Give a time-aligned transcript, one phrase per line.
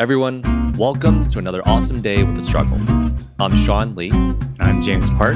[0.00, 2.78] Everyone, welcome to another awesome day with the struggle.
[3.40, 4.10] I'm Sean Lee.
[4.10, 5.34] And I'm James Park.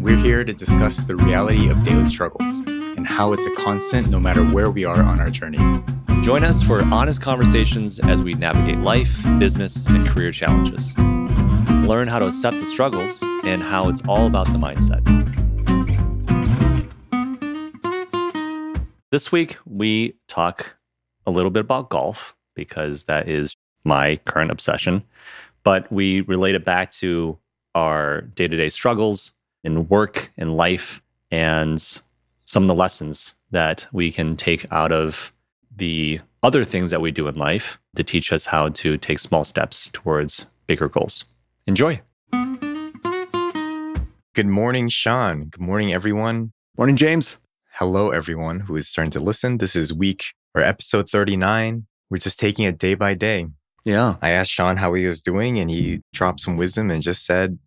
[0.00, 4.18] We're here to discuss the reality of daily struggles and how it's a constant no
[4.18, 5.58] matter where we are on our journey.
[6.22, 10.98] Join us for honest conversations as we navigate life, business, and career challenges.
[11.86, 15.06] Learn how to accept the struggles and how it's all about the mindset.
[19.12, 20.78] This week, we talk
[21.28, 23.54] a little bit about golf because that is
[23.84, 25.02] my current obsession.
[25.62, 27.38] But we relate it back to
[27.74, 29.32] our day to day struggles
[29.62, 31.80] in work and life and
[32.44, 35.32] some of the lessons that we can take out of
[35.76, 39.44] the other things that we do in life to teach us how to take small
[39.44, 41.24] steps towards bigger goals.
[41.66, 42.00] Enjoy.
[44.34, 45.44] Good morning, Sean.
[45.44, 46.52] Good morning, everyone.
[46.76, 47.36] Morning, James.
[47.72, 49.58] Hello, everyone who is starting to listen.
[49.58, 51.86] This is week or episode 39.
[52.10, 53.46] We're just taking it day by day.
[53.84, 54.16] Yeah.
[54.20, 57.58] I asked Sean how he was doing, and he dropped some wisdom and just said,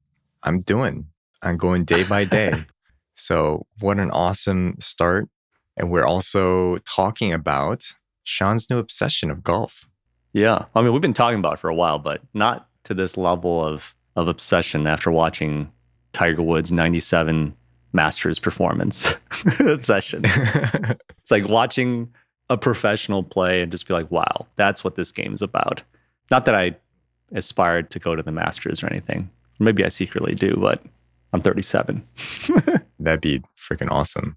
[0.43, 1.07] I'm doing.
[1.41, 2.53] I'm going day by day.
[3.15, 5.29] so, what an awesome start.
[5.75, 7.83] And we're also talking about
[8.23, 9.87] Sean's new obsession of golf.
[10.33, 10.65] Yeah.
[10.75, 13.63] I mean, we've been talking about it for a while, but not to this level
[13.63, 15.71] of, of obsession after watching
[16.13, 17.55] Tiger Woods' 97
[17.93, 19.15] Masters performance.
[19.59, 20.21] obsession.
[20.25, 22.11] it's like watching
[22.49, 25.83] a professional play and just be like, wow, that's what this game is about.
[26.31, 26.75] Not that I
[27.33, 29.29] aspired to go to the Masters or anything.
[29.59, 30.83] Maybe I secretly do, but
[31.31, 32.05] I'm 37.
[32.99, 34.35] That'd be freaking awesome.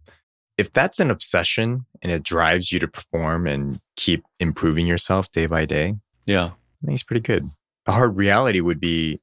[0.58, 5.46] If that's an obsession and it drives you to perform and keep improving yourself day
[5.46, 7.50] by day, yeah, I think it's pretty good.
[7.84, 9.20] The hard reality would be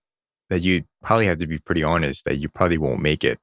[0.49, 3.39] that you probably have to be pretty honest that you probably won't make it.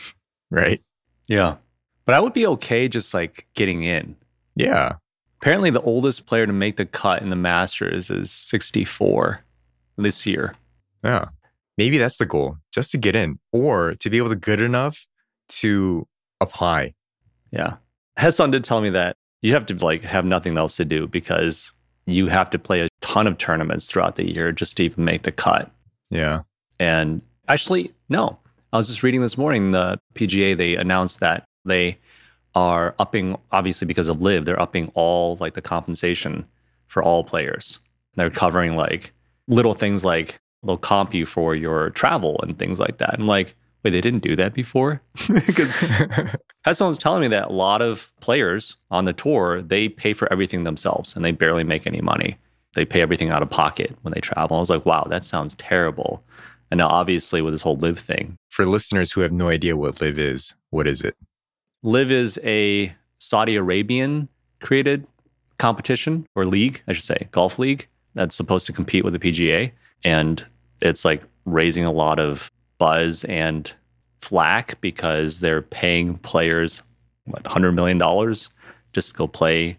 [0.50, 0.80] right?
[1.26, 1.56] Yeah.
[2.04, 4.16] But I would be okay just like getting in.
[4.54, 4.96] Yeah.
[5.40, 9.42] Apparently, the oldest player to make the cut in the Masters is 64
[9.96, 10.54] this year.
[11.02, 11.30] Yeah.
[11.78, 15.06] Maybe that's the goal, just to get in or to be able to good enough
[15.48, 16.06] to
[16.42, 16.92] apply.
[17.50, 17.76] Yeah.
[18.18, 21.72] Hassan did tell me that you have to like have nothing else to do because
[22.04, 25.22] you have to play a ton of tournaments throughout the year just to even make
[25.22, 25.70] the cut.
[26.10, 26.42] Yeah.
[26.78, 28.38] And actually, no.
[28.72, 31.98] I was just reading this morning the PGA they announced that they
[32.54, 36.46] are upping obviously because of LIV they're upping all like the compensation
[36.86, 37.78] for all players.
[38.16, 39.12] They're covering like
[39.46, 43.14] little things like they'll comp you for your travel and things like that.
[43.14, 45.00] I'm like wait they didn't do that before?
[45.28, 45.72] Because
[46.64, 50.30] Hassan was telling me that a lot of players on the tour they pay for
[50.32, 52.36] everything themselves and they barely make any money.
[52.74, 54.56] They pay everything out of pocket when they travel.
[54.56, 56.22] I was like wow that sounds terrible.
[56.72, 58.36] And now obviously with this whole LIV thing.
[58.48, 61.16] For listeners who have no idea what LIV is what is it
[61.82, 64.28] LIV is a Saudi Arabian
[64.60, 65.06] created
[65.58, 69.70] competition or league, I should say, golf league that's supposed to compete with the PGA.
[70.04, 70.44] And
[70.80, 73.72] it's like raising a lot of buzz and
[74.20, 76.82] flack because they're paying players
[77.26, 77.98] what $100 million
[78.92, 79.78] just to go play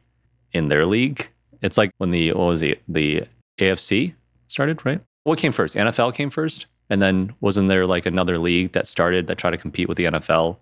[0.53, 1.29] in their league.
[1.62, 3.23] It's like when the, what was it, the
[3.59, 4.13] AFC
[4.47, 5.01] started, right?
[5.23, 5.75] What came first?
[5.75, 6.66] NFL came first?
[6.89, 10.06] And then wasn't there like another league that started that tried to compete with the
[10.06, 10.57] NFL?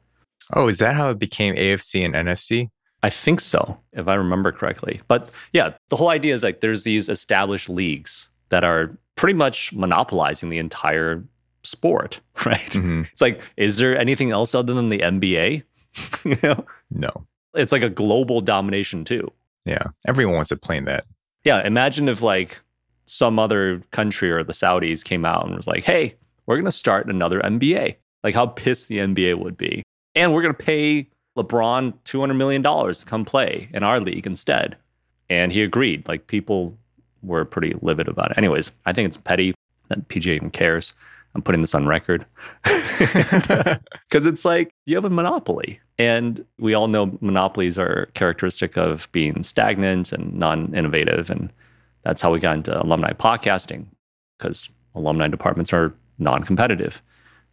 [0.54, 2.70] Oh, is that how it became AFC and NFC?
[3.02, 5.02] I think so, if I remember correctly.
[5.08, 9.72] But yeah, the whole idea is like there's these established leagues that are pretty much
[9.74, 11.24] monopolizing the entire
[11.64, 12.60] sport, right?
[12.72, 13.02] Mm-hmm.
[13.12, 15.64] It's like, is there anything else other than the NBA?
[16.26, 16.66] you know?
[16.92, 17.12] No.
[17.54, 19.32] It's like a global domination too.
[19.66, 19.88] Yeah.
[20.08, 21.06] Everyone wants to play in that.
[21.44, 21.66] Yeah.
[21.66, 22.60] Imagine if like
[23.06, 26.16] some other country or the Saudis came out and was like, hey,
[26.46, 27.96] we're going to start another NBA.
[28.24, 29.84] Like how pissed the NBA would be
[30.20, 31.08] and we're going to pay
[31.38, 34.76] LeBron $200 million to come play in our league instead.
[35.30, 36.06] And he agreed.
[36.08, 36.78] Like people
[37.24, 38.38] were pretty livid about it.
[38.38, 39.56] Anyways, I think it's petty
[39.88, 40.94] that PGA even cares.
[41.36, 42.26] I'm putting this on record
[42.64, 45.80] because it's like you have a monopoly.
[45.98, 51.30] And we all know monopolies are characteristic of being stagnant and non innovative.
[51.30, 51.52] And
[52.04, 53.86] that's how we got into alumni podcasting
[54.38, 57.02] because alumni departments are non competitive.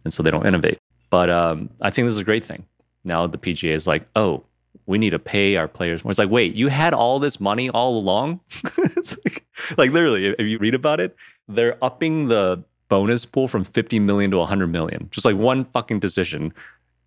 [0.05, 0.79] And so they don't innovate.
[1.11, 2.65] But um, I think this is a great thing.
[3.05, 4.45] Now the PGA is like, oh,
[4.87, 6.11] we need to pay our players more.
[6.11, 8.41] It's like, wait, you had all this money all along?
[8.79, 9.45] it's like,
[9.77, 11.17] like literally, if you read about it,
[11.49, 15.09] they're upping the bonus pool from 50 million to 100 million.
[15.11, 16.53] Just like one fucking decision,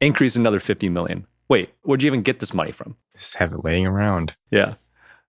[0.01, 1.25] increase another 50 million.
[1.47, 2.95] Wait, where'd you even get this money from?
[3.15, 4.35] Just have it laying around.
[4.51, 4.75] Yeah.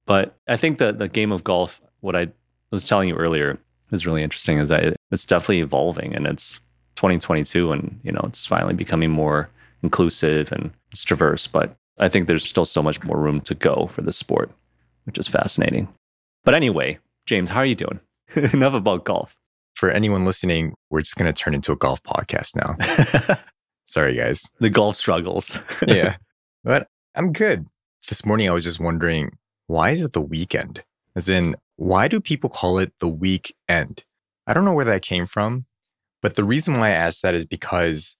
[0.07, 2.29] But I think that the game of golf, what I
[2.71, 3.59] was telling you earlier,
[3.93, 6.61] is really interesting is that it's definitely evolving and it's
[7.01, 9.49] 2022 and you know it's finally becoming more
[9.83, 13.89] inclusive and it's diverse but i think there's still so much more room to go
[13.91, 14.51] for this sport
[15.05, 15.89] which is fascinating
[16.45, 17.99] but anyway james how are you doing
[18.53, 19.37] Enough about golf.
[19.75, 23.37] For anyone listening, we're just going to turn into a golf podcast now.
[23.87, 24.49] Sorry, guys.
[24.61, 25.59] the golf struggles.
[25.87, 26.17] Yeah.
[26.63, 26.87] but
[27.17, 27.67] I'm good.
[28.09, 29.37] This morning, I was just wondering
[29.67, 30.85] why is it the weekend?
[31.17, 34.05] As in, why do people call it the weekend?
[34.47, 35.67] I don't know where that came from,
[36.23, 38.17] but the reason why I ask that is because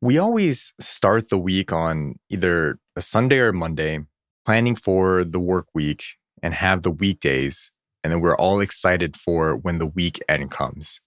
[0.00, 4.00] we always start the week on either a Sunday or Monday,
[4.44, 6.04] planning for the work week
[6.42, 7.70] and have the weekdays.
[8.02, 11.00] And then we're all excited for when the weekend comes.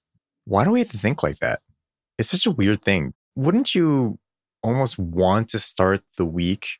[0.45, 1.61] Why do we have to think like that?
[2.19, 3.13] It's such a weird thing.
[3.35, 4.19] Wouldn't you
[4.61, 6.79] almost want to start the week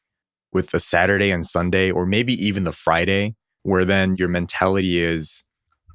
[0.51, 5.43] with a Saturday and Sunday, or maybe even the Friday, where then your mentality is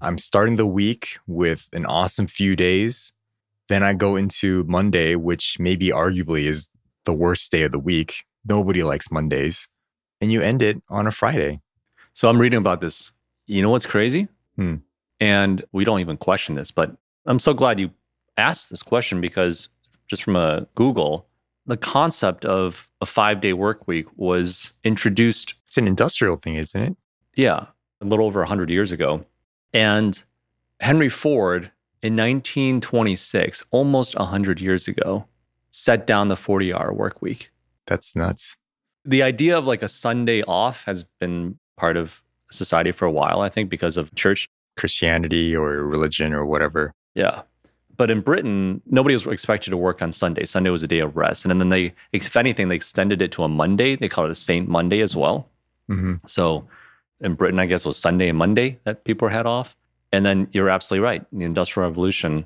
[0.00, 3.12] I'm starting the week with an awesome few days.
[3.68, 6.68] Then I go into Monday, which maybe arguably is
[7.04, 8.24] the worst day of the week.
[8.46, 9.68] Nobody likes Mondays.
[10.20, 11.60] And you end it on a Friday.
[12.14, 13.12] So I'm reading about this.
[13.46, 14.28] You know what's crazy?
[14.56, 14.76] Hmm.
[15.20, 17.90] And we don't even question this, but I'm so glad you
[18.36, 19.68] asked this question because
[20.06, 21.26] just from a Google,
[21.66, 26.80] the concept of a five day work week was introduced, It's an industrial thing, isn't
[26.82, 26.96] it?
[27.36, 27.66] yeah,
[28.00, 29.24] a little over 100 years ago.
[29.72, 30.22] And
[30.80, 31.70] Henry Ford
[32.02, 35.24] in 1926, almost 100 years ago,
[35.70, 37.50] set down the 40 hour work week.
[37.86, 38.56] That's nuts.
[39.04, 43.40] The idea of like a Sunday off has been part of society for a while,
[43.40, 46.92] I think, because of church Christianity or religion or whatever.
[47.14, 47.42] Yeah.
[47.96, 50.44] But in Britain, nobody was expected to work on Sunday.
[50.44, 51.44] Sunday was a day of rest.
[51.44, 53.96] And then they, if anything, they extended it to a Monday.
[53.96, 55.48] They call it a Saint Monday as well.
[55.88, 56.68] hmm So
[57.20, 59.74] in Britain, I guess it was Sunday and Monday that people had off.
[60.12, 61.24] And then you're absolutely right.
[61.32, 62.44] The Industrial Revolution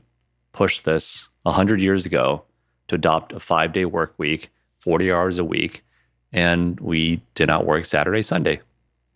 [0.52, 2.44] pushed this 100 years ago
[2.88, 4.50] to adopt a five day work week,
[4.80, 5.84] 40 hours a week.
[6.32, 8.60] And we did not work Saturday, Sunday.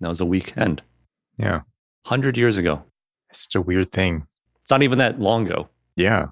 [0.00, 0.82] That was a weekend.
[1.38, 1.62] Yeah.
[2.04, 2.82] 100 years ago.
[3.30, 4.26] It's such a weird thing.
[4.62, 5.68] It's not even that long ago.
[5.96, 6.26] Yeah.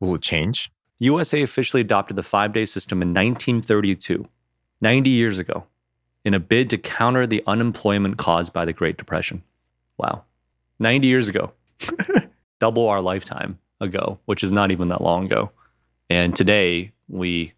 [0.00, 0.70] Will it change?
[0.98, 4.26] USA officially adopted the five day system in 1932,
[4.80, 5.64] 90 years ago,
[6.24, 9.42] in a bid to counter the unemployment caused by the Great Depression.
[9.98, 10.24] Wow.
[10.80, 11.52] 90 years ago,
[12.58, 15.50] double our lifetime ago, which is not even that long ago.
[16.08, 17.52] And today we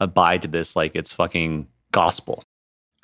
[0.00, 2.42] abide to this like it's fucking gospel.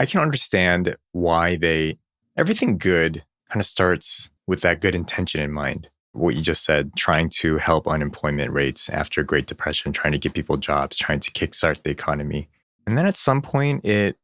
[0.00, 1.98] I can understand why they,
[2.36, 5.88] everything good kind of starts with that good intention in mind.
[6.12, 10.32] What you just said, trying to help unemployment rates after Great Depression, trying to give
[10.32, 12.48] people jobs, trying to kickstart the economy.
[12.86, 14.16] And then at some point, it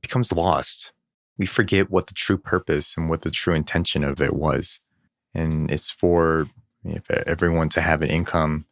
[0.00, 0.92] becomes lost.
[1.38, 4.80] We forget what the true purpose and what the true intention of it was.
[5.34, 6.46] And it's for
[7.26, 8.66] everyone to have an income.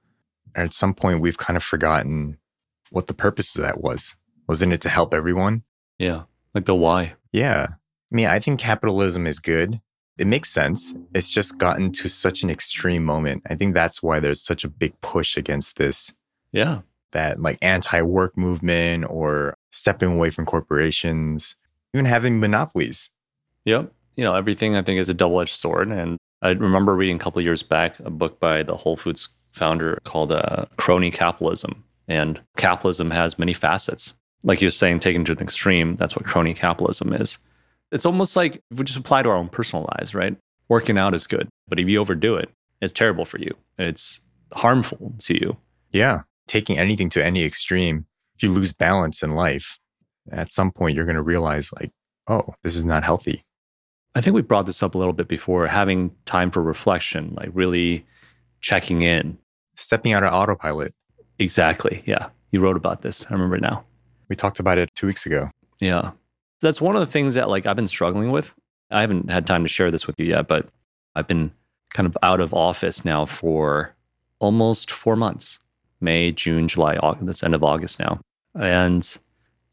[0.55, 2.39] And at some point, we've kind of forgotten
[2.91, 4.17] what the purpose of that was.
[4.49, 5.63] Wasn't it to help everyone?
[5.99, 6.23] Yeah.
[6.55, 7.15] Like the why.
[7.33, 7.67] Yeah.
[7.71, 9.81] I mean, I think capitalism is good.
[10.19, 10.95] It makes sense.
[11.15, 13.45] It's just gotten to such an extreme moment.
[13.49, 16.13] I think that's why there's such a big push against this,
[16.53, 16.81] Yeah.
[17.13, 21.57] that like anti work movement or stepping away from corporations,
[21.95, 23.11] even having monopolies.
[23.65, 23.93] Yep.
[24.17, 25.89] You know, everything I think is a double edged sword.
[25.91, 29.99] And I remember reading a couple years back a book by the Whole Foods founder
[30.05, 31.85] called uh, Crony Capitalism.
[32.09, 34.15] And capitalism has many facets.
[34.43, 37.39] Like you're saying, taken to an extreme, that's what crony capitalism is.
[37.93, 40.37] It's almost like if we just apply to our own personal lives, right?
[40.69, 42.51] Working out is good, but if you overdo it,
[42.81, 43.55] it's terrible for you.
[43.79, 44.21] It's
[44.53, 45.57] harmful to you.
[45.91, 46.23] Yeah.
[46.47, 49.79] Taking anything to any extreme, if you lose balance in life,
[50.33, 51.91] at some point you're going to realize, like,
[52.27, 53.45] oh, this is not healthy.
[54.15, 57.51] I think we brought this up a little bit before having time for reflection, like
[57.53, 58.05] really
[58.61, 59.39] checking in.
[59.77, 60.95] Stepping out of autopilot.
[61.39, 62.03] Exactly.
[62.05, 62.29] Yeah.
[62.51, 63.25] You wrote about this.
[63.31, 63.85] I remember now.
[64.29, 65.51] We talked about it two weeks ago.
[65.81, 66.11] Yeah.
[66.61, 68.53] That's one of the things that like I've been struggling with.
[68.91, 70.69] I haven't had time to share this with you yet, but
[71.15, 71.53] I've been
[71.95, 73.95] kind of out of office now for
[74.41, 75.59] almost four months.
[76.01, 78.21] May, June, July, August, this end of August now.
[78.59, 79.17] And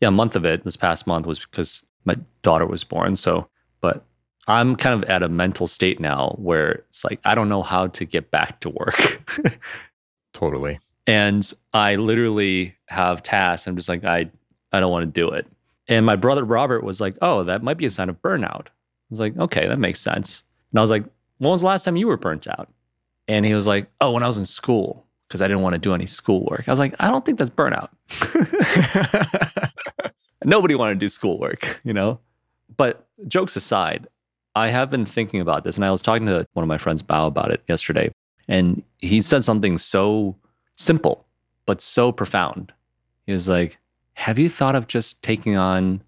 [0.01, 3.15] yeah, a month of it, this past month was because my daughter was born.
[3.15, 3.49] So,
[3.81, 4.05] but
[4.47, 7.87] I'm kind of at a mental state now where it's like, I don't know how
[7.87, 9.31] to get back to work.
[10.33, 10.79] Totally.
[11.07, 13.67] and I literally have tasks.
[13.67, 14.29] I'm just like, I,
[14.71, 15.47] I don't want to do it.
[15.87, 18.67] And my brother Robert was like, oh, that might be a sign of burnout.
[18.67, 20.43] I was like, okay, that makes sense.
[20.71, 21.03] And I was like,
[21.37, 22.69] when was the last time you were burnt out?
[23.27, 25.79] And he was like, oh, when I was in school, because I didn't want to
[25.79, 26.67] do any schoolwork.
[26.67, 27.89] I was like, I don't think that's burnout.
[30.43, 32.19] Nobody wanted to do schoolwork, you know?
[32.75, 34.07] But jokes aside,
[34.57, 37.03] I have been thinking about this, and I was talking to one of my friends,
[37.03, 38.11] Bao, about it yesterday.
[38.47, 40.35] And he said something so
[40.75, 41.25] simple,
[41.65, 42.73] but so profound.
[43.25, 43.77] He was like,
[44.13, 46.01] Have you thought of just taking on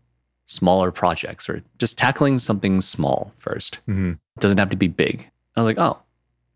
[0.47, 3.79] smaller projects or just tackling something small first?
[3.87, 4.13] Mhm.
[4.13, 5.29] It doesn't have to be big.
[5.55, 5.99] I was like, Oh,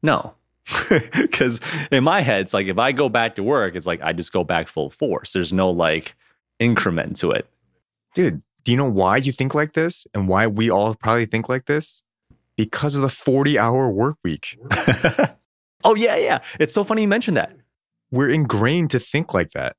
[0.02, 0.34] no.
[0.90, 1.60] Because
[1.92, 4.32] in my head, it's like if I go back to work, it's like I just
[4.32, 5.34] go back full force.
[5.34, 6.16] There's no like
[6.60, 7.48] increment to it.
[8.16, 11.50] Dude, do you know why you think like this and why we all probably think
[11.50, 12.04] like this?
[12.56, 14.58] Because of the 40 hour work week.
[15.84, 16.40] oh, yeah, yeah.
[16.60, 17.56] It's so funny you mentioned that.
[18.12, 19.76] We're ingrained to think like that.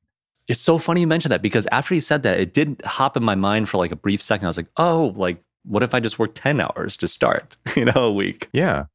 [0.49, 3.23] It's so funny you mentioned that because after he said that, it did hop in
[3.23, 4.47] my mind for like a brief second.
[4.47, 7.87] I was like, oh, like, what if I just work 10 hours to start, you
[7.87, 8.49] know, a week?
[8.53, 8.87] Yeah.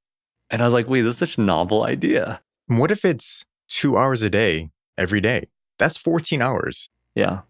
[0.51, 2.41] And I was like, wait, this is such a novel idea.
[2.67, 5.47] What if it's two hours a day every day?
[5.79, 6.89] That's 14 hours.
[7.15, 7.41] Yeah.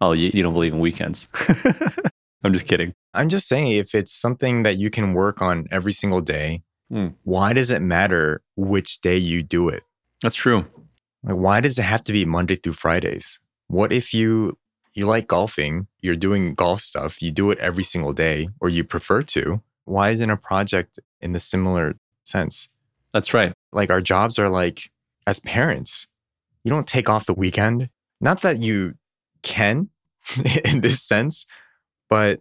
[0.00, 1.28] Oh, you, you don't believe in weekends.
[2.44, 2.94] I'm just kidding.
[3.14, 7.08] I'm just saying, if it's something that you can work on every single day, Hmm.
[7.24, 9.82] why does it matter which day you do it?
[10.22, 10.64] That's true.
[11.22, 13.40] Like, why does it have to be Monday through Fridays?
[13.66, 14.56] What if you
[14.94, 18.84] you like golfing, you're doing golf stuff, you do it every single day, or you
[18.84, 19.60] prefer to?
[19.84, 22.70] Why isn't a project in the similar sense?
[23.12, 23.52] That's right.
[23.70, 24.90] Like our jobs are like
[25.26, 26.08] as parents,
[26.64, 27.90] you don't take off the weekend.
[28.18, 28.94] Not that you
[29.48, 29.88] can
[30.64, 31.46] in this sense,
[32.08, 32.40] but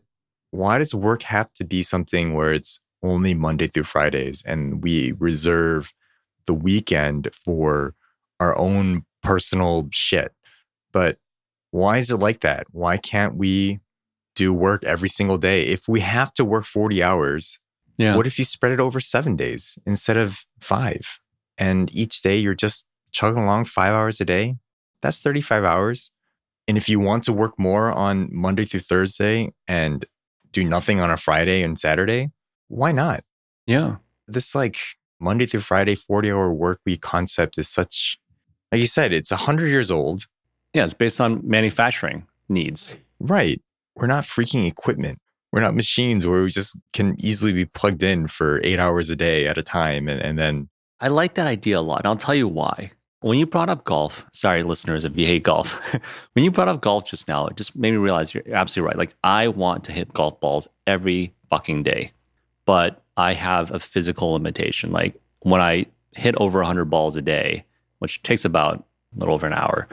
[0.52, 5.14] why does work have to be something where it's only Monday through Fridays and we
[5.20, 5.94] reserve
[6.46, 7.94] the weekend for
[8.40, 10.32] our own personal shit?
[10.92, 11.18] But
[11.72, 12.66] why is it like that?
[12.72, 13.80] Why can't we
[14.36, 15.64] do work every single day?
[15.66, 17.60] If we have to work 40 hours,
[17.98, 18.16] Yeah.
[18.16, 21.20] what if you spread it over seven days instead of five?
[21.58, 24.56] And each day you're just chugging along five hours a day.
[25.02, 26.12] That's 35 hours.
[26.68, 30.06] And if you want to work more on Monday through Thursday and
[30.52, 32.32] do nothing on a Friday and Saturday,
[32.68, 33.24] why not?
[33.68, 33.98] yeah.
[34.28, 34.78] This like
[35.20, 38.20] Monday through Friday 40 hour work week concept is such,
[38.72, 40.26] like you said, it's 100 years old.
[40.74, 40.84] Yeah.
[40.84, 42.98] It's based on manufacturing needs.
[43.20, 43.62] Right.
[43.96, 45.20] We're not freaking equipment.
[45.52, 49.16] We're not machines where we just can easily be plugged in for eight hours a
[49.16, 50.10] day at a time.
[50.10, 50.70] And, and then,
[51.00, 52.00] I like that idea a lot.
[52.00, 52.92] And I'll tell you why.
[53.22, 55.74] When you brought up golf, sorry, listeners, if you hate golf,
[56.34, 58.98] when you brought up golf just now, it just made me realize you're absolutely right.
[58.98, 62.12] Like, I want to hit golf balls every fucking day,
[62.66, 64.92] but I have a physical limitation.
[64.92, 67.66] Like, when I hit over 100 balls a day,
[68.00, 69.88] which takes about a little over an hour,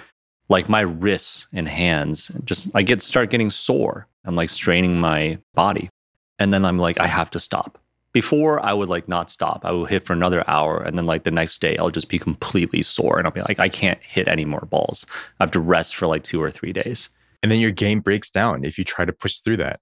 [0.50, 4.06] like my wrists and hands just, I get start getting sore.
[4.26, 5.88] I'm like straining my body.
[6.38, 7.78] And then I'm like, I have to stop
[8.14, 9.64] before I would like not stop.
[9.64, 12.18] I would hit for another hour and then like the next day I'll just be
[12.18, 15.04] completely sore and I'll be like, I can't hit any more balls.
[15.38, 17.10] I have to rest for like two or three days.
[17.42, 19.80] and then your game breaks down if you try to push through that.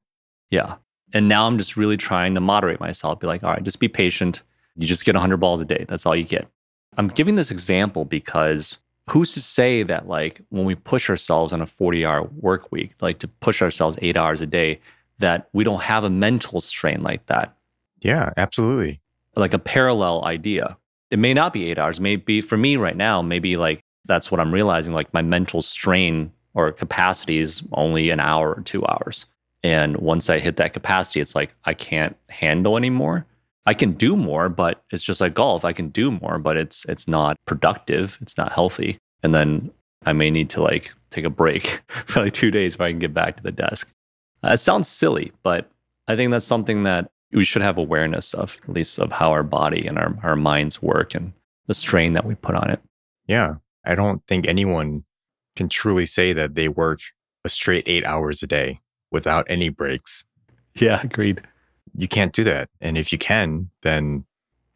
[0.50, 0.76] Yeah.
[1.12, 3.20] And now I'm just really trying to moderate myself.
[3.20, 4.42] Be like, all right, just be patient.
[4.76, 5.84] You just get 100 balls a day.
[5.86, 6.48] That's all you get.
[6.96, 8.78] I'm giving this example because
[9.10, 12.94] who's to say that like when we push ourselves on a 40 hour work week,
[13.02, 14.80] like to push ourselves eight hours a day,
[15.18, 17.54] that we don't have a mental strain like that.
[18.02, 19.00] Yeah, absolutely.
[19.36, 20.76] like a parallel idea.
[21.10, 22.00] It may not be eight hours.
[22.00, 24.92] Maybe for me right now, maybe like that's what I'm realizing.
[24.92, 29.26] Like my mental strain or capacity is only an hour or two hours.
[29.62, 33.26] And once I hit that capacity, it's like I can't handle anymore.
[33.64, 35.64] I can do more, but it's just like golf.
[35.64, 38.18] I can do more, but it's it's not productive.
[38.20, 38.98] It's not healthy.
[39.22, 39.70] And then
[40.04, 42.98] I may need to like take a break for like two days before I can
[42.98, 43.88] get back to the desk.
[44.42, 45.70] Uh, it sounds silly, but
[46.08, 49.42] I think that's something that we should have awareness of, at least of how our
[49.42, 51.32] body and our, our minds work and
[51.66, 52.80] the strain that we put on it.
[53.26, 53.56] Yeah.
[53.84, 55.04] I don't think anyone
[55.56, 57.00] can truly say that they work
[57.44, 60.24] a straight eight hours a day without any breaks.
[60.74, 61.40] Yeah, agreed.
[61.96, 62.68] You can't do that.
[62.80, 64.24] And if you can, then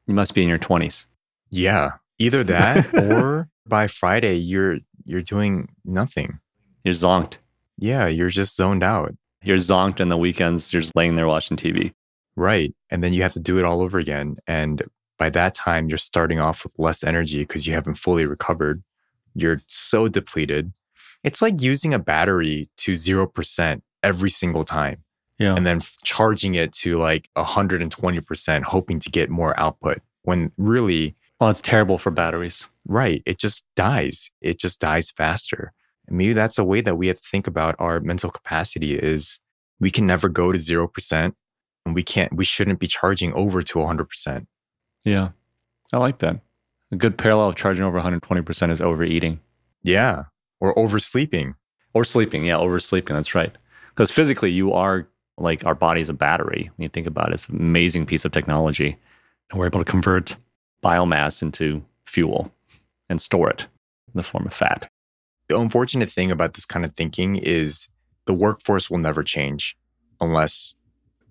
[0.07, 1.07] You must be in your 20s.
[1.51, 6.39] yeah, either that or by Friday you're you're doing nothing.
[6.85, 7.35] You're zonked.
[7.79, 9.15] Yeah, you're just zoned out.
[9.43, 10.73] You're zonked on the weekends.
[10.73, 11.93] You're just laying there watching TV.
[12.37, 12.75] Right.
[12.91, 14.37] And then you have to do it all over again.
[14.47, 14.83] And
[15.19, 18.83] by that time, you're starting off with less energy because you haven't fully recovered.
[19.35, 20.73] You're so depleted.
[21.25, 25.03] It's like using a battery to 0% every single time
[25.39, 25.57] Yeah.
[25.57, 31.51] and then charging it to like 120%, hoping to get more output when really, well,
[31.51, 32.69] it's terrible for batteries.
[32.87, 34.31] right, it just dies.
[34.41, 35.73] It just dies faster.
[36.07, 39.41] And maybe that's a way that we have to think about our mental capacity is
[39.81, 41.33] we can never go to 0%
[41.87, 44.47] and we can't, we shouldn't be charging over to 100%.
[45.05, 45.31] Yeah.
[45.93, 46.41] I like that.
[46.93, 49.41] A good parallel of charging over 120% is overeating
[49.83, 50.25] Yeah.
[50.61, 51.55] Or oversleeping.
[51.95, 52.45] or sleeping.
[52.45, 53.15] Yeah, oversleeping.
[53.15, 53.57] That's right.
[53.91, 55.07] Because physically, you are
[55.39, 56.71] like our body's a battery.
[56.77, 58.99] When you think about it, it's an amazing piece of technology.
[59.51, 60.37] And we're able to convert
[60.85, 62.53] biomass into fuel
[63.09, 64.91] and store it in the form of fat.
[65.49, 67.89] The unfortunate thing about this kind of thinking is
[68.27, 69.77] the workforce will never change
[70.21, 70.75] unless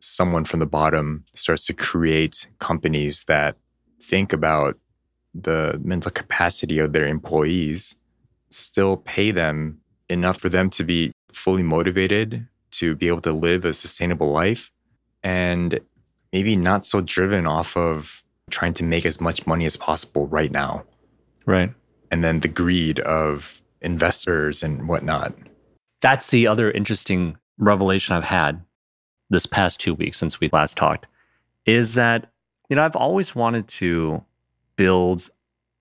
[0.05, 3.57] someone from the bottom starts to create companies that
[4.01, 4.77] think about
[5.33, 7.95] the mental capacity of their employees,
[8.51, 13.65] still pay them enough for them to be fully motivated to be able to live
[13.65, 14.71] a sustainable life
[15.23, 15.79] and
[16.31, 20.51] maybe not so driven off of trying to make as much money as possible right
[20.51, 20.83] now.
[21.47, 21.73] Right.
[22.11, 25.33] And then the greed of investors and whatnot.
[26.01, 28.63] That's the other interesting revelation I've had
[29.29, 31.07] this past two weeks since we last talked
[31.65, 32.31] is that,
[32.69, 34.23] you know, I've always wanted to
[34.75, 35.29] build,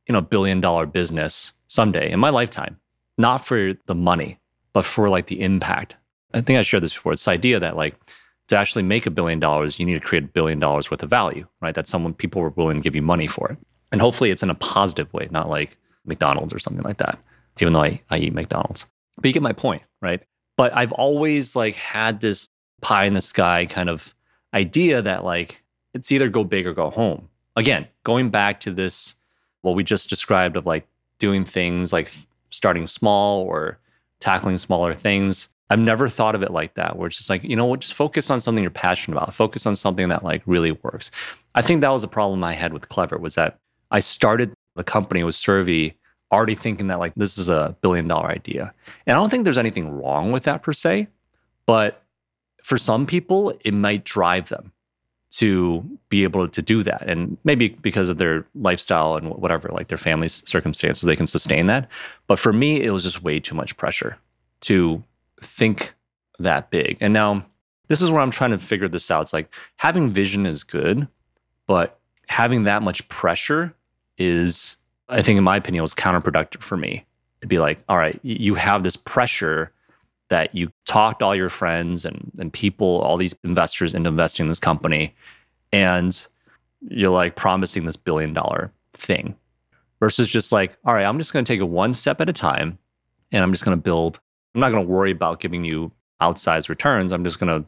[0.06, 2.78] you know, a billion dollar business someday in my lifetime,
[3.18, 4.38] not for the money,
[4.72, 5.96] but for like the impact.
[6.32, 7.12] I think I shared this before.
[7.12, 7.96] It's the idea that like
[8.48, 11.10] to actually make a billion dollars, you need to create a billion dollars worth of
[11.10, 11.74] value, right?
[11.74, 13.58] That someone people were willing to give you money for it.
[13.92, 17.18] And hopefully it's in a positive way, not like McDonald's or something like that,
[17.60, 18.86] even though I, I eat McDonald's.
[19.16, 20.22] But you get my point, right?
[20.56, 22.48] But I've always like had this
[22.80, 24.14] pie in the sky kind of
[24.52, 25.62] idea that like
[25.94, 27.28] it's either go big or go home.
[27.56, 29.14] Again, going back to this,
[29.62, 30.86] what we just described of like
[31.18, 32.10] doing things like
[32.50, 33.78] starting small or
[34.20, 35.48] tackling smaller things.
[35.70, 37.94] I've never thought of it like that, where it's just like, you know what, just
[37.94, 39.34] focus on something you're passionate about.
[39.34, 41.10] Focus on something that like really works.
[41.54, 43.58] I think that was a problem I had with Clever was that
[43.90, 45.94] I started the company with Survey
[46.32, 48.72] already thinking that like this is a billion dollar idea.
[49.06, 51.08] And I don't think there's anything wrong with that per se,
[51.66, 52.02] but
[52.64, 54.72] for some people, it might drive them
[55.32, 57.02] to be able to do that.
[57.06, 61.66] And maybe because of their lifestyle and whatever, like their family's circumstances, they can sustain
[61.66, 61.88] that.
[62.26, 64.16] But for me, it was just way too much pressure
[64.62, 65.02] to
[65.42, 65.92] think
[66.38, 66.96] that big.
[67.02, 67.44] And now
[67.88, 69.22] this is where I'm trying to figure this out.
[69.22, 71.06] It's like having vision is good,
[71.66, 73.74] but having that much pressure
[74.16, 74.76] is,
[75.10, 77.04] I think, in my opinion, was counterproductive for me.
[77.42, 79.70] To be like, all right, you have this pressure
[80.34, 84.48] that you talked all your friends and, and people, all these investors into investing in
[84.48, 85.14] this company,
[85.72, 86.26] and
[86.88, 89.36] you're like promising this billion dollar thing
[90.00, 92.32] versus just like, all right, I'm just going to take it one step at a
[92.32, 92.76] time
[93.30, 94.18] and I'm just going to build.
[94.56, 97.12] I'm not going to worry about giving you outsized returns.
[97.12, 97.64] I'm just going to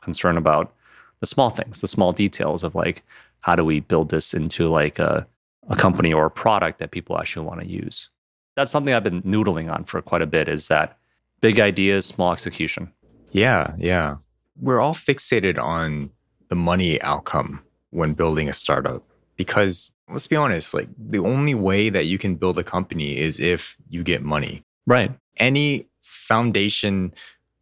[0.00, 0.72] concern about
[1.18, 3.02] the small things, the small details of like,
[3.40, 5.26] how do we build this into like a,
[5.68, 8.08] a company or a product that people actually want to use?
[8.54, 10.96] That's something I've been noodling on for quite a bit is that
[11.44, 12.90] big ideas, small execution.
[13.32, 14.16] Yeah, yeah.
[14.58, 16.10] We're all fixated on
[16.48, 19.02] the money outcome when building a startup
[19.36, 23.38] because let's be honest, like the only way that you can build a company is
[23.40, 24.64] if you get money.
[24.86, 25.12] Right.
[25.36, 27.12] Any foundation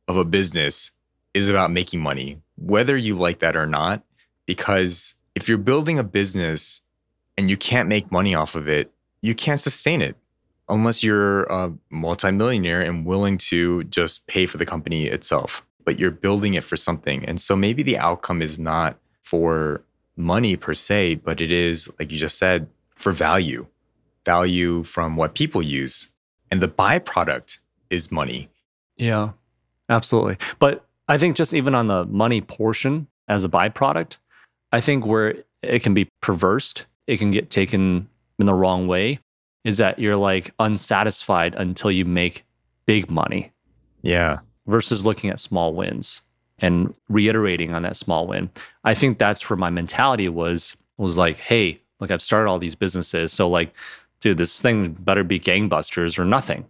[0.06, 0.92] of a business
[1.34, 4.04] is about making money, whether you like that or not.
[4.46, 6.82] Because if you're building a business
[7.36, 8.92] and you can't make money off of it,
[9.22, 10.14] you can't sustain it
[10.68, 15.66] unless you're a multimillionaire and willing to just pay for the company itself.
[15.84, 17.24] But you're building it for something.
[17.24, 19.82] And so maybe the outcome is not for
[20.16, 23.66] money per se, but it is, like you just said, for value,
[24.24, 26.08] value from what people use.
[26.50, 27.58] And the byproduct
[27.90, 28.48] is money.
[28.96, 29.30] Yeah,
[29.88, 30.36] absolutely.
[30.58, 34.18] But I think just even on the money portion as a byproduct,
[34.70, 39.18] I think where it can be perversed, it can get taken in the wrong way,
[39.64, 42.44] is that you're like unsatisfied until you make
[42.86, 43.52] big money.
[44.02, 44.40] Yeah.
[44.66, 46.22] Versus looking at small wins
[46.58, 48.50] and reiterating on that small win.
[48.84, 52.74] I think that's where my mentality was was like, hey, look, I've started all these
[52.74, 53.32] businesses.
[53.32, 53.72] So like,
[54.20, 56.64] dude, this thing better be gangbusters or nothing.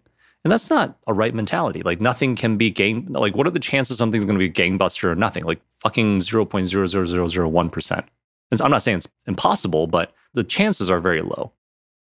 [0.45, 1.83] And that's not a right mentality.
[1.83, 5.15] Like nothing can be gang like what are the chances something's gonna be gangbuster or
[5.15, 5.45] nothing?
[5.45, 8.05] Like fucking 0.00001%.
[8.51, 11.53] And I'm not saying it's impossible, but the chances are very low.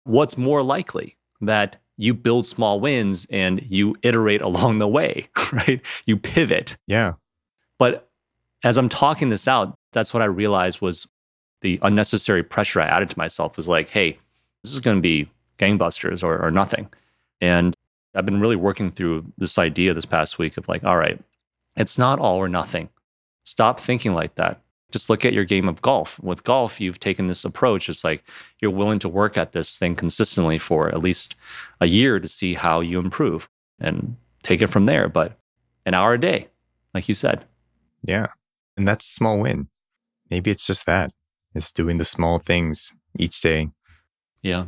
[0.07, 5.81] What's more likely that you build small wins and you iterate along the way, right?
[6.07, 6.77] You pivot.
[6.87, 7.15] Yeah.
[7.79, 8.09] But
[8.65, 11.07] as I'm talking this out, that's what I realized was
[11.63, 14.19] the unnecessary pressure I added to myself was like, hey,
[14.63, 16.89] this is going to be gangbusters or, or nothing.
[17.41, 17.75] And
[18.15, 21.21] I've been really working through this idea this past week of like, all right,
[21.77, 22.89] it's not all or nothing.
[23.45, 24.61] Stop thinking like that.
[24.93, 26.19] Just look at your game of golf.
[26.21, 27.89] With golf, you've taken this approach.
[27.89, 28.23] It's like
[28.61, 31.35] you're willing to work at this thing consistently for at least
[31.81, 33.49] a year to see how you improve
[33.81, 35.09] and take it from there.
[35.09, 35.39] But
[35.85, 36.49] an hour a day,
[36.95, 37.45] like you said.
[38.03, 38.29] Yeah.
[38.77, 39.69] And that's a small win.
[40.31, 41.13] Maybe it's just that.
[41.55, 43.71] It's doing the small things each day.
[44.43, 44.67] Yeah.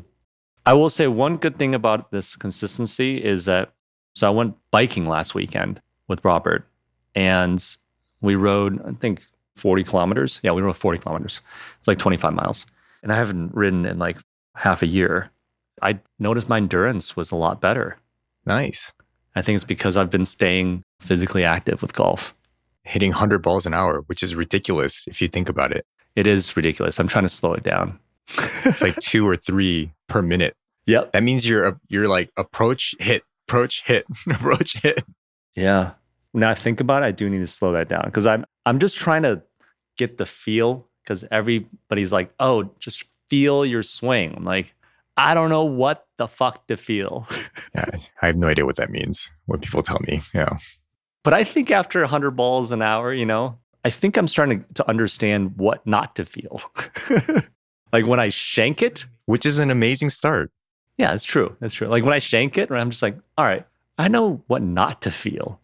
[0.66, 3.72] I will say one good thing about this consistency is that
[4.14, 6.66] so I went biking last weekend with Robert
[7.14, 7.64] and
[8.20, 9.22] we rode, I think
[9.58, 10.40] 40 kilometers.
[10.42, 11.40] Yeah, we rode 40 kilometers.
[11.78, 12.66] It's like 25 miles.
[13.02, 14.18] And I haven't ridden in like
[14.54, 15.30] half a year.
[15.82, 17.98] I noticed my endurance was a lot better.
[18.44, 18.92] Nice.
[19.36, 22.34] I think it's because I've been staying physically active with golf.
[22.82, 25.84] Hitting 100 balls an hour, which is ridiculous if you think about it.
[26.16, 26.98] It is ridiculous.
[26.98, 27.98] I'm trying to slow it down.
[28.64, 30.54] It's like two or three per minute.
[30.86, 31.12] yep.
[31.12, 35.04] That means you're you're like approach hit approach hit approach hit.
[35.54, 35.92] Yeah.
[36.34, 38.78] Now I think about it, I do need to slow that down because I'm I'm
[38.78, 39.42] just trying to
[39.98, 44.34] get the feel because everybody's like, oh, just feel your swing.
[44.36, 44.74] I'm like,
[45.16, 47.26] I don't know what the fuck to feel.
[47.74, 47.84] Yeah,
[48.22, 49.30] I have no idea what that means.
[49.44, 50.22] What people tell me.
[50.32, 50.56] Yeah.
[51.22, 54.74] But I think after 100 balls an hour, you know, I think I'm starting to,
[54.74, 56.62] to understand what not to feel.
[57.92, 60.50] like when I shank it, Which is an amazing start.
[60.96, 61.54] yeah, it's true.
[61.60, 61.88] It's true.
[61.88, 63.66] Like when I shank it, I'm just like, all right,
[63.98, 65.60] I know what not to feel.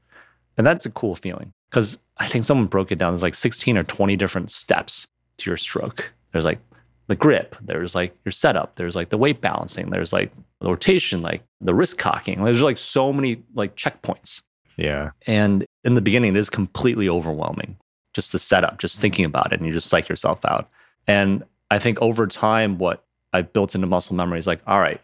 [0.58, 3.12] And that's a cool feeling because I think someone broke it down.
[3.12, 6.12] There's like 16 or 20 different steps to your stroke.
[6.32, 6.60] There's like
[7.06, 11.22] the grip, there's like your setup, there's like the weight balancing, there's like the rotation,
[11.22, 12.42] like the wrist cocking.
[12.42, 14.42] There's like so many like checkpoints.
[14.76, 15.10] Yeah.
[15.26, 17.76] And in the beginning, it is completely overwhelming.
[18.14, 20.68] Just the setup, just thinking about it, and you just psych yourself out.
[21.06, 25.00] And I think over time, what I've built into muscle memory is like, all right,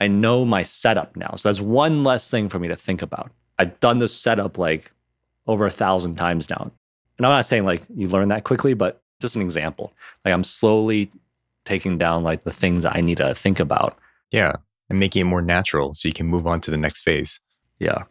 [0.00, 1.34] I know my setup now.
[1.36, 3.30] So that's one less thing for me to think about.
[3.58, 4.90] I've done this setup like
[5.46, 6.70] over a thousand times now.
[7.18, 9.92] And I'm not saying like you learn that quickly, but just an example.
[10.24, 11.10] Like I'm slowly
[11.64, 13.98] taking down like the things I need to think about.
[14.30, 14.56] Yeah.
[14.90, 17.40] And making it more natural so you can move on to the next phase.
[17.78, 18.04] Yeah.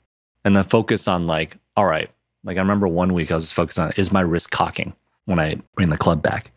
[0.44, 2.10] And then focus on like, all right,
[2.44, 4.94] like I remember one week I was focused on is my wrist cocking
[5.26, 6.52] when I bring the club back.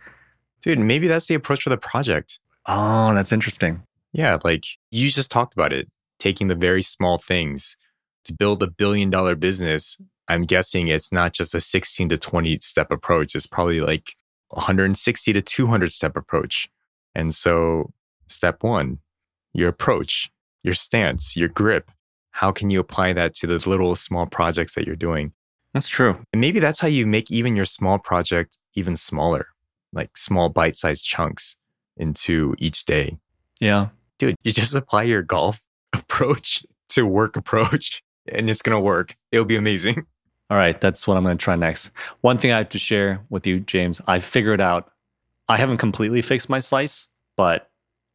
[0.62, 2.41] Dude, maybe that's the approach for the project.
[2.67, 3.83] Oh, that's interesting.
[4.12, 4.39] Yeah.
[4.43, 7.77] Like you just talked about it, taking the very small things
[8.25, 9.99] to build a billion dollar business.
[10.29, 13.35] I'm guessing it's not just a 16 to 20 step approach.
[13.35, 14.17] It's probably like
[14.49, 16.69] 160 to 200 step approach.
[17.15, 17.93] And so,
[18.27, 18.99] step one,
[19.53, 20.31] your approach,
[20.62, 21.91] your stance, your grip.
[22.33, 25.33] How can you apply that to those little small projects that you're doing?
[25.73, 26.19] That's true.
[26.33, 29.49] And maybe that's how you make even your small project even smaller,
[29.93, 31.57] like small bite sized chunks
[31.97, 33.19] into each day.
[33.61, 33.89] Yeah.
[34.19, 39.17] Dude, you just apply your golf approach to work approach and it's going to work.
[39.33, 40.07] It'll be amazing.
[40.50, 40.80] All right.
[40.80, 41.90] That's what I'm going to try next.
[42.20, 44.92] One thing I have to share with you, James, I figured out
[45.48, 47.70] I haven't completely fixed my slice, but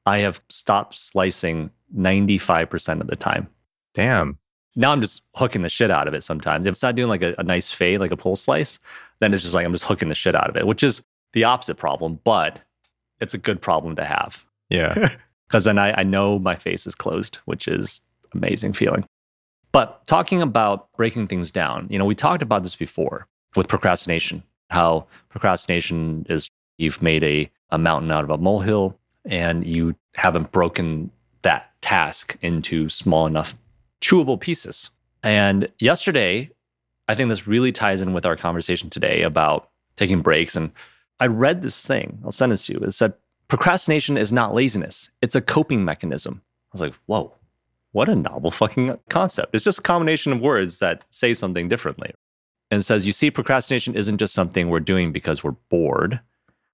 [0.05, 3.47] I have stopped slicing 95% of the time.
[3.93, 4.37] Damn.
[4.75, 6.65] Now I'm just hooking the shit out of it sometimes.
[6.65, 8.79] If it's not doing like a, a nice fade, like a pull slice,
[9.19, 11.43] then it's just like I'm just hooking the shit out of it, which is the
[11.43, 12.61] opposite problem, but
[13.19, 14.45] it's a good problem to have.
[14.69, 15.09] Yeah.
[15.47, 18.01] because then I, I know my face is closed, which is
[18.33, 19.05] amazing feeling.
[19.71, 24.43] But talking about breaking things down, you know, we talked about this before with procrastination,
[24.69, 30.51] how procrastination is you've made a, a mountain out of a molehill and you haven't
[30.51, 31.11] broken
[31.43, 33.55] that task into small enough
[34.01, 34.89] chewable pieces.
[35.23, 36.49] And yesterday,
[37.07, 40.55] I think this really ties in with our conversation today about taking breaks.
[40.55, 40.71] And
[41.19, 42.79] I read this thing, I'll send it to you.
[42.79, 43.13] It said,
[43.47, 46.41] procrastination is not laziness, it's a coping mechanism.
[46.43, 47.33] I was like, whoa,
[47.91, 49.53] what a novel fucking concept.
[49.53, 52.13] It's just a combination of words that say something differently.
[52.69, 56.21] And it says, you see, procrastination isn't just something we're doing because we're bored.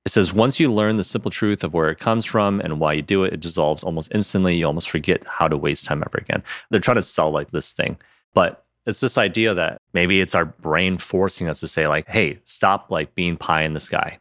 [0.05, 2.93] It says, once you learn the simple truth of where it comes from and why
[2.93, 4.55] you do it, it dissolves almost instantly.
[4.55, 6.43] You almost forget how to waste time ever again.
[6.69, 7.97] They're trying to sell like this thing,
[8.33, 12.39] but it's this idea that maybe it's our brain forcing us to say, like, hey,
[12.45, 14.19] stop like being pie in the sky.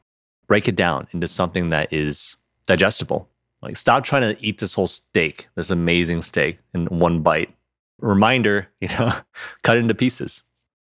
[0.49, 3.29] Break it down into something that is digestible.
[3.67, 7.53] Like, stop trying to eat this whole steak, this amazing steak, in one bite.
[7.99, 9.13] Reminder, you know,
[9.65, 10.45] cut it into pieces.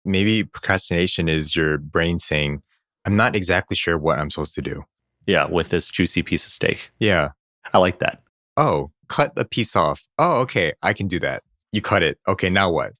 [0.05, 2.63] Maybe procrastination is your brain saying,
[3.05, 4.85] I'm not exactly sure what I'm supposed to do.
[5.27, 6.89] Yeah, with this juicy piece of steak.
[6.97, 7.29] Yeah.
[7.75, 8.23] I like that.
[8.57, 10.01] Oh, cut a piece off.
[10.17, 10.73] Oh, okay.
[10.81, 11.43] I can do that.
[11.71, 12.17] You cut it.
[12.27, 12.49] Okay.
[12.49, 12.93] Now what?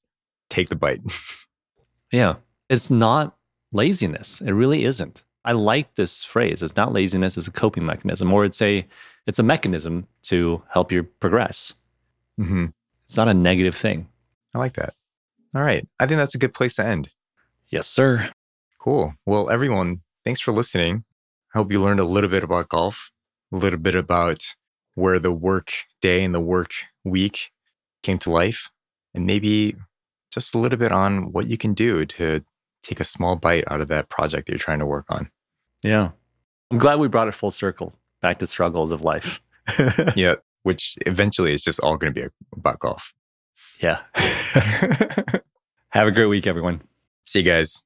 [0.50, 1.02] Take the bite.
[2.12, 2.36] Yeah.
[2.70, 3.36] It's not
[3.72, 4.40] laziness.
[4.40, 5.24] It really isn't.
[5.46, 6.62] I like this phrase.
[6.62, 8.86] It's not laziness, it's a coping mechanism, or it's a
[9.26, 11.74] it's a mechanism to help you progress.
[12.38, 12.68] hmm
[13.06, 14.08] It's not a negative thing.
[14.54, 14.94] I like that.
[15.56, 15.88] All right.
[16.00, 17.10] I think that's a good place to end.
[17.68, 18.32] Yes, sir.
[18.80, 19.14] Cool.
[19.26, 21.04] Well, everyone, thanks for listening.
[21.54, 23.12] I hope you learned a little bit about golf,
[23.52, 24.44] a little bit about
[24.96, 26.72] where the work day and the work
[27.04, 27.52] week
[28.02, 28.70] came to life,
[29.14, 29.76] and maybe
[30.32, 32.44] just a little bit on what you can do to
[32.82, 35.30] take a small bite out of that project that you're trying to work on.
[35.82, 36.10] Yeah.
[36.72, 39.40] I'm glad we brought it full circle back to struggles of life.
[40.16, 40.36] Yeah.
[40.64, 43.14] Which eventually is just all going to be about golf.
[43.82, 44.00] yeah.
[45.90, 46.82] Have a great week, everyone.
[47.26, 47.84] See you guys.